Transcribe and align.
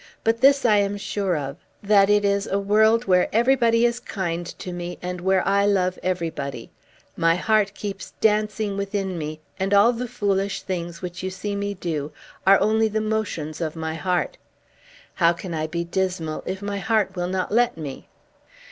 "But 0.23 0.41
this 0.41 0.65
I 0.65 0.77
am 0.77 0.97
sure 0.97 1.37
of, 1.37 1.57
that 1.83 2.09
it 2.09 2.25
is 2.25 2.47
a 2.47 2.57
world 2.57 3.05
where 3.05 3.29
everybody 3.31 3.85
is 3.85 3.99
kind 3.99 4.47
to 4.57 4.73
me, 4.73 4.97
and 4.99 5.21
where 5.21 5.47
I 5.47 5.67
love 5.67 5.99
everybody. 6.01 6.71
My 7.15 7.35
heart 7.35 7.75
keeps 7.75 8.13
dancing 8.19 8.77
within 8.77 9.15
me, 9.15 9.41
and 9.59 9.75
all 9.75 9.93
the 9.93 10.07
foolish 10.07 10.63
things 10.63 11.03
which 11.03 11.21
you 11.21 11.29
see 11.29 11.55
me 11.55 11.75
do 11.75 12.11
are 12.47 12.59
only 12.59 12.87
the 12.87 12.99
motions 12.99 13.61
of 13.61 13.75
my 13.75 13.93
heart. 13.93 14.39
How 15.13 15.33
can 15.33 15.53
I 15.53 15.67
be 15.67 15.83
dismal, 15.83 16.41
if 16.47 16.63
my 16.63 16.79
heart 16.79 17.15
will 17.15 17.27
not 17.27 17.51
let 17.51 17.77
me?" 17.77 18.07